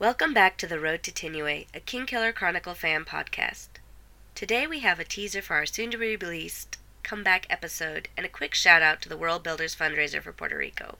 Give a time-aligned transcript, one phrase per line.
[0.00, 3.66] Welcome back to The Road to Tinue, a Kingkiller Chronicle fan podcast.
[4.36, 8.28] Today we have a teaser for our soon to be released comeback episode and a
[8.28, 10.98] quick shout out to the Worldbuilders fundraiser for Puerto Rico.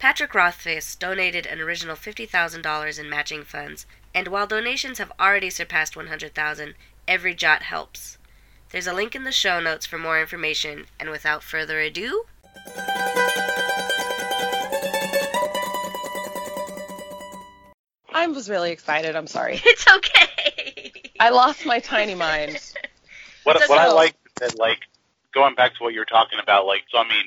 [0.00, 5.94] Patrick Rothfuss donated an original $50,000 in matching funds, and while donations have already surpassed
[5.94, 6.74] 100,000,
[7.06, 8.18] every jot helps.
[8.70, 12.26] There's a link in the show notes for more information, and without further ado,
[18.18, 19.14] I was really excited.
[19.14, 19.60] I'm sorry.
[19.64, 20.92] it's okay.
[21.20, 22.58] I lost my tiny mind.
[23.44, 24.80] What So- what I like is that like
[25.32, 27.24] going back to what you were talking about, like so I mean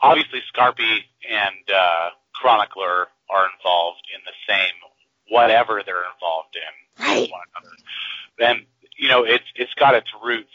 [0.00, 4.72] obviously Skarpi and uh Chronicler are involved in the same
[5.28, 7.20] whatever they're involved in Right.
[7.22, 7.76] with one another.
[8.38, 10.54] Then you know, it's it's got its roots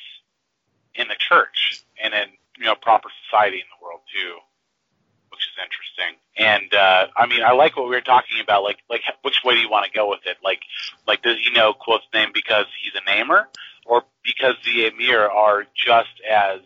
[0.95, 4.38] in the church and in you know, proper society in the world too.
[5.35, 6.16] Which is interesting.
[6.38, 9.55] And uh I mean I like what we were talking about, like like which way
[9.55, 10.38] do you want to go with it?
[10.43, 10.62] Like
[11.07, 13.48] like does he know Kote's name because he's a namer?
[13.85, 16.60] or because the Amyr are just as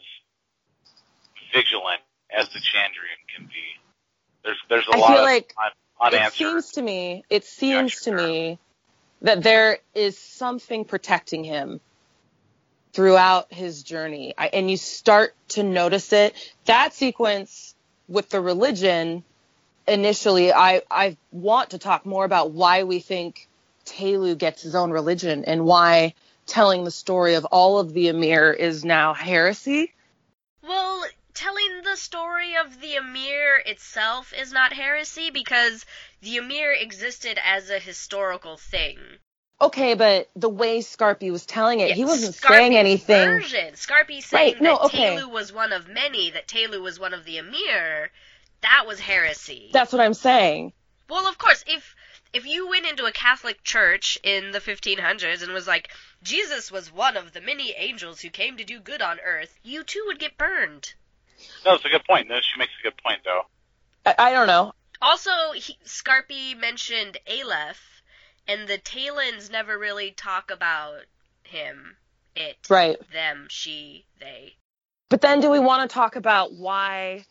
[1.54, 3.80] vigilant as the Chandrian can be.
[4.44, 5.54] There's there's a I lot feel of like
[6.02, 8.58] un- it seems to me, it seems to me
[9.22, 11.82] that there is something protecting him
[12.94, 14.34] throughout his journey.
[14.38, 16.34] I, and you start to notice it.
[16.66, 17.76] That sequence
[18.10, 19.24] with the religion,
[19.88, 23.48] initially, I, I want to talk more about why we think
[23.86, 28.52] Tehlu gets his own religion and why telling the story of all of the Amyr
[28.52, 29.94] is now heresy.
[30.64, 35.86] Well, telling the story of the Amyr itself is not heresy because
[36.22, 38.98] the Amyr existed as a historical thing.
[39.62, 43.28] Okay, but the way Skarpi was telling it, he wasn't Skarpi's saying anything.
[43.28, 43.74] Version.
[43.74, 45.18] Skarpi saying Right, no, that okay.
[45.18, 48.10] Tehlu was one of many, that Tehlu was one of the Amyr,
[48.62, 49.70] that was heresy.
[49.74, 50.72] That's what I'm saying.
[51.10, 51.96] well, of course, if
[52.32, 55.90] if you went into a Catholic church in the 1500s and was like,
[56.22, 59.84] Jesus was one of the many angels who came to do good on earth, you
[59.84, 60.94] too would get burned.
[61.66, 62.28] no, it's a good point.
[62.30, 63.42] No, she makes a good point though.
[64.06, 64.74] I, I don't know.
[65.02, 67.99] Also, he, Skarpi mentioned Aleph,
[68.50, 71.02] and the Tehlins never really talk about
[71.44, 71.96] him.
[72.36, 72.98] It, Right.
[73.12, 74.56] them, she, they.
[75.10, 77.26] But then do we want to talk about why?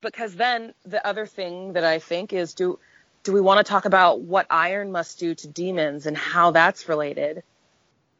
[0.00, 2.78] Because then the other thing that I think is do
[3.22, 6.90] do we want to talk about what iron must do to demons and how that's
[6.90, 7.42] related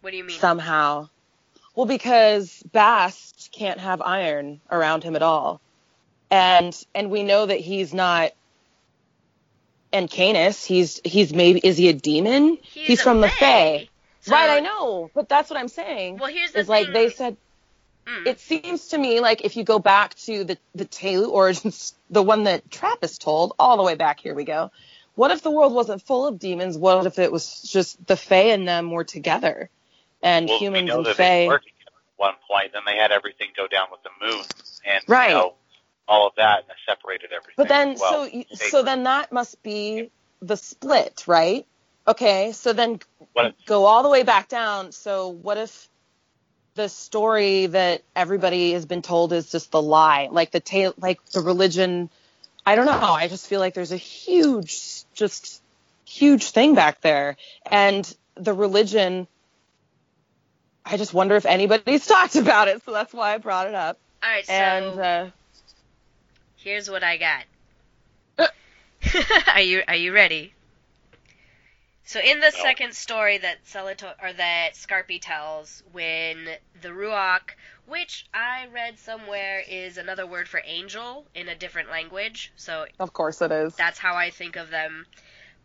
[0.01, 0.39] What do you mean?
[0.39, 1.09] somehow?
[1.75, 5.61] Well, because Bast can't have iron around him at all.
[6.31, 8.33] And and we know that he's not
[9.95, 12.59] and Canis, he's he's maybe is he a demon?
[12.63, 13.35] He's, a from the Fae.
[13.39, 13.89] Fae.
[14.21, 15.11] So- right, I know.
[15.15, 16.19] But that's what I'm saying.
[16.19, 17.37] Well, here's the is like they said
[18.07, 18.27] Mm.
[18.27, 22.23] it seems to me like if you go back to the the Tehlu origins, the
[22.23, 24.71] one that Trapis told, all the way back here we go.
[25.15, 26.77] What if the world wasn't full of demons?
[26.77, 29.71] What if it was just the Fae and them were together,
[30.23, 31.49] and well, humans we know and that they Fae?
[31.49, 32.73] were together at one point.
[32.75, 34.45] Then they had everything go down with the moon
[34.85, 35.29] and Right.
[35.31, 35.55] you know,
[36.07, 37.55] all of that, and they separated everything.
[37.57, 38.13] But then, well.
[38.13, 40.11] so you- so then that must be
[40.43, 41.67] the split, right?
[42.07, 43.01] Okay, so then
[43.33, 44.93] What- go all the way back down.
[44.93, 45.89] So what if
[46.75, 51.25] the story that everybody has been told is just the lie, like the tale, like
[51.31, 52.11] the religion?
[52.67, 52.93] I don't know.
[52.93, 55.63] I just feel like there's a huge, just
[56.05, 57.37] huge thing back there,
[57.67, 59.27] and the religion.
[60.85, 63.99] I just wonder if anybody's talked about it, so that's why I brought it up.
[64.23, 65.27] All right, so And uh,
[66.65, 67.45] here's what I got.
[68.39, 68.49] Uh.
[69.55, 70.53] are you are you ready?
[72.07, 72.63] So in the No.
[72.63, 76.49] second story that Selitos or that Skarpi tells, when
[76.83, 77.51] the Ruach,
[77.87, 83.13] which I read somewhere is another word for angel in a different language, so of
[83.13, 83.75] course it is.
[83.75, 85.07] that's how I think of them.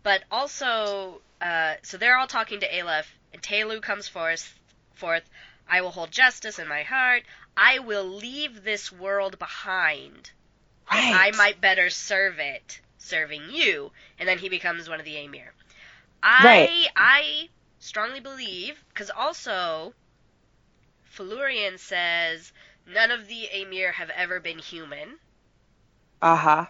[0.03, 4.57] But also, uh, so they're all talking to Aleph, and Tehlu comes forth.
[4.95, 5.23] Forth,
[5.67, 7.23] I will hold justice in my heart.
[7.55, 10.31] I will leave this world behind.
[10.91, 11.33] Right.
[11.33, 13.91] I might better serve it, serving you.
[14.17, 15.53] And then he becomes one of the Amyr.
[16.21, 16.87] I Right.
[16.95, 17.49] I
[17.79, 19.93] strongly believe because also,
[21.05, 22.51] Felurian says
[22.85, 25.19] none of the Amyr have ever been human.
[26.21, 26.65] Uh huh.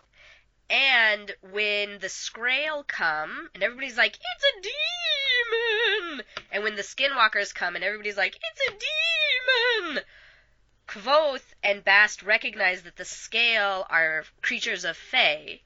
[0.69, 6.25] And when the Scrael come, and everybody's like, it's a demon!
[6.51, 9.78] And when the Skinwalkers come, and everybody's like, it's a demon!
[10.99, 15.61] Kvothe and Bast recognize that the Scrael are creatures of Fae.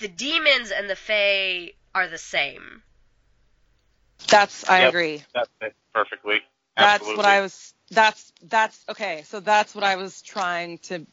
[0.00, 2.82] The demons and the Fae are the same.
[4.28, 4.88] That's I Yep.
[4.90, 5.22] agree.
[5.34, 6.40] That's it perfectly.
[6.76, 7.74] That's what I was.
[7.90, 9.22] That's that's okay.
[9.24, 11.06] So that's what I was trying to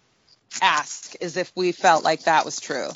[0.61, 2.89] ask is if we felt like that was true.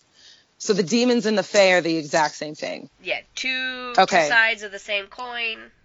[0.57, 2.89] So the demons and the fae are the exact same thing.
[3.01, 4.27] Yeah, two Okay.
[4.27, 5.71] sides of the same coin.